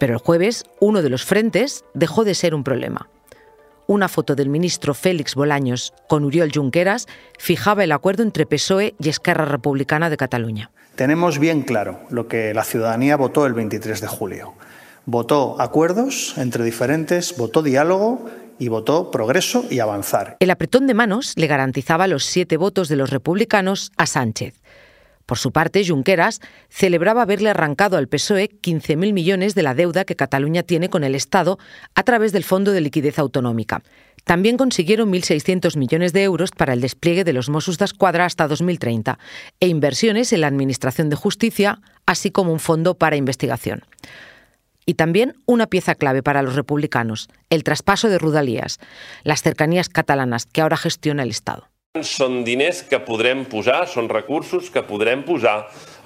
Pero 0.00 0.14
el 0.14 0.18
jueves, 0.18 0.64
uno 0.80 1.02
de 1.02 1.10
los 1.10 1.26
frentes 1.26 1.84
dejó 1.92 2.24
de 2.24 2.34
ser 2.34 2.54
un 2.54 2.64
problema. 2.64 3.10
Una 3.86 4.08
foto 4.08 4.34
del 4.34 4.48
ministro 4.48 4.94
Félix 4.94 5.34
Bolaños 5.34 5.92
con 6.08 6.24
Uriol 6.24 6.50
Junqueras 6.54 7.06
fijaba 7.38 7.84
el 7.84 7.92
acuerdo 7.92 8.22
entre 8.22 8.46
PSOE 8.46 8.94
y 8.98 9.10
Esquerra 9.10 9.44
Republicana 9.44 10.08
de 10.08 10.16
Cataluña. 10.16 10.70
Tenemos 10.94 11.38
bien 11.38 11.60
claro 11.60 12.00
lo 12.08 12.28
que 12.28 12.54
la 12.54 12.64
ciudadanía 12.64 13.16
votó 13.16 13.44
el 13.44 13.52
23 13.52 14.00
de 14.00 14.06
julio. 14.06 14.54
Votó 15.04 15.60
acuerdos 15.60 16.32
entre 16.38 16.64
diferentes, 16.64 17.36
votó 17.36 17.62
diálogo 17.62 18.24
y 18.58 18.68
votó 18.68 19.10
progreso 19.10 19.66
y 19.68 19.80
avanzar. 19.80 20.38
El 20.40 20.50
apretón 20.50 20.86
de 20.86 20.94
manos 20.94 21.34
le 21.36 21.46
garantizaba 21.46 22.06
los 22.06 22.24
siete 22.24 22.56
votos 22.56 22.88
de 22.88 22.96
los 22.96 23.10
republicanos 23.10 23.92
a 23.98 24.06
Sánchez. 24.06 24.54
Por 25.30 25.38
su 25.38 25.52
parte, 25.52 25.86
Junqueras 25.86 26.40
celebraba 26.70 27.22
haberle 27.22 27.50
arrancado 27.50 27.96
al 27.96 28.08
PSOE 28.08 28.50
15.000 28.50 29.12
millones 29.12 29.54
de 29.54 29.62
la 29.62 29.76
deuda 29.76 30.04
que 30.04 30.16
Cataluña 30.16 30.64
tiene 30.64 30.90
con 30.90 31.04
el 31.04 31.14
Estado 31.14 31.56
a 31.94 32.02
través 32.02 32.32
del 32.32 32.42
Fondo 32.42 32.72
de 32.72 32.80
Liquidez 32.80 33.16
Autonómica. 33.16 33.84
También 34.24 34.56
consiguieron 34.56 35.12
1.600 35.12 35.76
millones 35.76 36.12
de 36.12 36.24
euros 36.24 36.50
para 36.50 36.72
el 36.72 36.80
despliegue 36.80 37.22
de 37.22 37.32
los 37.32 37.48
Mossos 37.48 37.78
de 37.78 37.84
Escuadra 37.84 38.24
hasta 38.24 38.48
2030 38.48 39.20
e 39.60 39.68
inversiones 39.68 40.32
en 40.32 40.40
la 40.40 40.48
Administración 40.48 41.10
de 41.10 41.14
Justicia, 41.14 41.80
así 42.06 42.32
como 42.32 42.52
un 42.52 42.58
fondo 42.58 42.96
para 42.96 43.14
investigación. 43.14 43.84
Y 44.84 44.94
también 44.94 45.36
una 45.46 45.68
pieza 45.68 45.94
clave 45.94 46.24
para 46.24 46.42
los 46.42 46.56
republicanos, 46.56 47.28
el 47.50 47.62
traspaso 47.62 48.08
de 48.08 48.18
Rudalías, 48.18 48.80
las 49.22 49.42
cercanías 49.42 49.88
catalanas 49.88 50.46
que 50.46 50.60
ahora 50.60 50.76
gestiona 50.76 51.22
el 51.22 51.30
Estado. 51.30 51.69
Són 52.06 52.44
diners 52.46 52.84
que 52.86 53.00
podrem 53.02 53.46
posar, 53.50 53.80
són 53.90 54.06
recursos 54.08 54.68
que 54.70 54.84
podrem 54.86 55.24
posar 55.26 55.56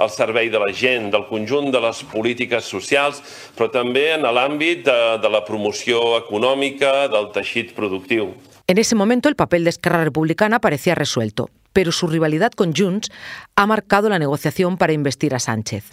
al 0.01 0.09
servei 0.09 0.49
de 0.49 0.63
la 0.63 0.73
gent, 0.73 1.11
del 1.13 1.27
conjunt 1.29 1.69
de 1.75 1.83
les 1.85 2.01
polítiques 2.09 2.65
socials, 2.65 3.21
però 3.57 3.69
també 3.69 4.07
en 4.15 4.25
l'àmbit 4.25 4.87
de, 4.87 4.97
de 5.21 5.29
la 5.29 5.43
promoció 5.45 6.17
econòmica, 6.23 7.09
del 7.13 7.29
teixit 7.37 7.75
productiu. 7.77 8.33
En 8.67 8.79
ese 8.79 8.95
momento 8.95 9.29
el 9.29 9.37
papel 9.37 9.65
de 9.65 9.71
Esquerra 9.71 10.05
Republicana 10.05 10.59
parecía 10.59 10.95
resuelto. 10.95 11.51
pero 11.75 11.93
su 11.93 12.07
rivalidad 12.07 12.53
con 12.53 12.73
Junts 12.73 13.11
ha 13.57 13.67
marcado 13.67 14.09
la 14.09 14.19
negociación 14.19 14.79
para 14.79 14.95
investir 14.95 15.35
a 15.35 15.39
Sánchez. 15.39 15.93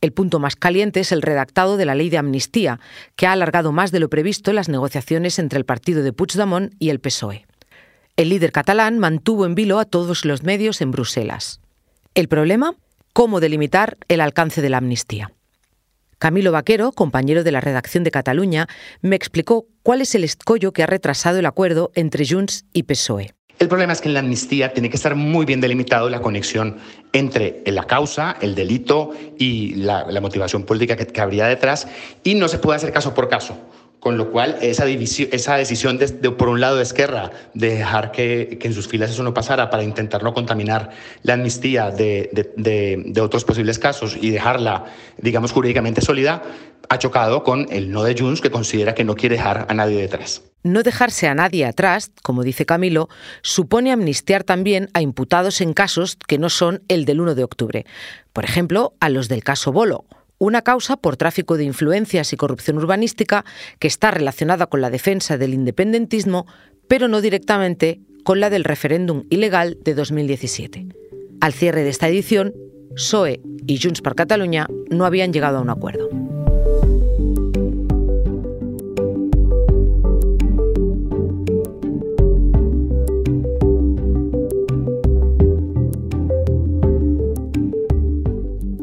El 0.00 0.12
punto 0.12 0.38
más 0.38 0.54
caliente 0.54 1.00
es 1.00 1.10
el 1.12 1.22
redactado 1.22 1.76
de 1.76 1.86
la 1.86 1.94
ley 1.94 2.10
de 2.10 2.18
amnistía, 2.18 2.78
que 3.16 3.26
ha 3.26 3.32
alargado 3.32 3.72
más 3.72 3.90
de 3.90 4.00
lo 4.00 4.10
previsto 4.10 4.52
las 4.52 4.68
negociaciones 4.68 5.38
entre 5.38 5.58
el 5.58 5.64
partido 5.64 6.02
de 6.02 6.12
Puigdemont 6.12 6.74
y 6.78 6.90
el 6.90 7.00
PSOE. 7.00 7.46
El 8.16 8.28
líder 8.28 8.52
catalán 8.52 9.00
mantuvo 9.00 9.44
en 9.44 9.56
vilo 9.56 9.80
a 9.80 9.84
todos 9.84 10.24
los 10.24 10.44
medios 10.44 10.80
en 10.80 10.92
Bruselas. 10.92 11.60
El 12.14 12.28
problema, 12.28 12.76
cómo 13.12 13.40
delimitar 13.40 13.96
el 14.06 14.20
alcance 14.20 14.62
de 14.62 14.70
la 14.70 14.76
amnistía. 14.76 15.32
Camilo 16.18 16.52
Vaquero, 16.52 16.92
compañero 16.92 17.42
de 17.42 17.50
la 17.50 17.60
redacción 17.60 18.04
de 18.04 18.12
Cataluña, 18.12 18.68
me 19.02 19.16
explicó 19.16 19.66
cuál 19.82 20.00
es 20.00 20.14
el 20.14 20.22
escollo 20.22 20.72
que 20.72 20.84
ha 20.84 20.86
retrasado 20.86 21.40
el 21.40 21.46
acuerdo 21.46 21.90
entre 21.96 22.24
Junts 22.24 22.66
y 22.72 22.84
PSOE. 22.84 23.34
El 23.58 23.66
problema 23.66 23.92
es 23.92 24.00
que 24.00 24.08
en 24.08 24.14
la 24.14 24.20
amnistía 24.20 24.72
tiene 24.72 24.90
que 24.90 24.96
estar 24.96 25.16
muy 25.16 25.44
bien 25.44 25.60
delimitado 25.60 26.08
la 26.08 26.22
conexión 26.22 26.76
entre 27.12 27.64
la 27.66 27.84
causa, 27.84 28.36
el 28.40 28.54
delito 28.54 29.10
y 29.38 29.74
la, 29.74 30.06
motivación 30.20 30.62
política 30.62 30.96
que, 30.96 31.20
habría 31.20 31.46
detrás 31.46 31.88
y 32.22 32.36
no 32.36 32.46
se 32.46 32.58
puede 32.58 32.76
hacer 32.76 32.92
caso 32.92 33.12
por 33.12 33.28
caso. 33.28 33.58
Con 34.04 34.18
lo 34.18 34.30
cual, 34.30 34.58
esa, 34.60 34.84
decisión, 34.84 35.96
de, 35.96 36.06
por 36.32 36.50
un 36.50 36.60
lado, 36.60 36.76
de 36.76 36.82
Esquerra, 36.82 37.30
de 37.54 37.76
dejar 37.76 38.12
que, 38.12 38.58
en 38.60 38.74
sus 38.74 38.86
filas 38.86 39.10
eso 39.10 39.22
no 39.22 39.32
pasara 39.32 39.70
para 39.70 39.82
intentar 39.82 40.22
no 40.22 40.34
contaminar 40.34 40.90
la 41.22 41.32
amnistía 41.32 41.90
de, 41.90 42.28
de, 42.54 43.20
otros 43.22 43.46
posibles 43.46 43.78
casos 43.78 44.18
y 44.20 44.28
dejarla, 44.28 44.84
digamos, 45.16 45.52
jurídicamente 45.52 46.02
sólida, 46.02 46.42
ha 46.90 46.98
chocado 46.98 47.44
con 47.44 47.66
el 47.70 47.90
no 47.90 48.02
de 48.02 48.14
Junts, 48.14 48.42
que 48.42 48.50
considera 48.50 48.94
que 48.94 49.04
no 49.04 49.14
quiere 49.14 49.36
dejar 49.36 49.64
a 49.70 49.72
nadie 49.72 50.02
detrás. 50.02 50.42
No 50.62 50.82
dejarse 50.82 51.26
a 51.26 51.34
nadie 51.34 51.64
atrás, 51.64 52.12
como 52.22 52.42
dice 52.42 52.66
Camilo, 52.66 53.08
supone 53.40 53.90
amnistiar 53.90 54.44
también 54.44 54.90
a 54.92 55.00
imputados 55.00 55.62
en 55.62 55.72
casos 55.72 56.18
que 56.28 56.36
no 56.36 56.50
son 56.50 56.82
el 56.88 57.06
del 57.06 57.22
1 57.22 57.34
de 57.34 57.44
octubre. 57.44 57.86
Por 58.34 58.44
ejemplo, 58.44 58.92
a 59.00 59.08
los 59.08 59.28
del 59.28 59.42
caso 59.42 59.72
Bolo, 59.72 60.04
una 60.38 60.62
causa 60.62 60.96
por 60.96 61.16
tráfico 61.16 61.56
de 61.56 61.64
influencias 61.64 62.32
y 62.32 62.36
corrupción 62.36 62.78
urbanística 62.78 63.44
que 63.78 63.88
está 63.88 64.10
relacionada 64.10 64.66
con 64.66 64.80
la 64.80 64.90
defensa 64.90 65.38
del 65.38 65.54
independentismo, 65.54 66.46
pero 66.88 67.08
no 67.08 67.20
directamente 67.20 68.00
con 68.24 68.40
la 68.40 68.50
del 68.50 68.64
referéndum 68.64 69.24
ilegal 69.30 69.78
de 69.82 69.94
2017. 69.94 70.86
Al 71.40 71.52
cierre 71.52 71.82
de 71.82 71.90
esta 71.90 72.08
edición, 72.08 72.54
PSOE 72.94 73.40
y 73.66 73.78
Junts 73.80 74.00
per 74.00 74.14
Catalunya 74.14 74.66
no 74.90 75.04
habían 75.04 75.32
llegado 75.32 75.58
a 75.58 75.60
un 75.60 75.70
acuerdo. 75.70 76.08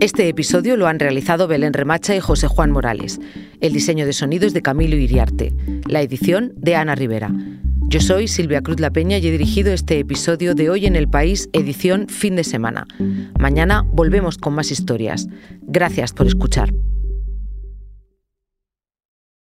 Este 0.01 0.27
episodio 0.27 0.77
lo 0.77 0.88
han 0.88 0.98
realizado 0.98 1.48
Belén 1.48 1.74
Remacha 1.74 2.15
y 2.15 2.20
José 2.20 2.48
Juan 2.48 2.72
Morales. 2.72 3.20
El 3.60 3.72
diseño 3.72 4.08
de 4.08 4.13
sonidos 4.13 4.51
de 4.51 4.63
Camilo 4.63 4.96
Iriarte. 4.96 5.53
La 5.86 6.01
edición 6.01 6.53
de 6.55 6.75
Ana 6.75 6.96
Rivera. 6.96 7.31
Yo 7.88 8.00
soy 8.00 8.27
Silvia 8.27 8.63
Cruz 8.63 8.79
La 8.79 8.89
Peña 8.89 9.20
y 9.20 9.27
he 9.27 9.31
dirigido 9.31 9.72
este 9.72 10.00
episodio 10.00 10.55
de 10.55 10.72
Hoy 10.72 10.88
en 10.88 10.96
el 10.96 11.08
País, 11.08 11.50
edición 11.53 12.08
fin 12.08 12.36
de 12.36 12.43
semana. 12.43 12.88
Mañana 13.38 13.86
volvemos 13.93 14.39
con 14.39 14.55
más 14.55 14.72
historias. 14.72 15.27
Gracias 15.62 16.13
por 16.13 16.25
escuchar. 16.25 16.74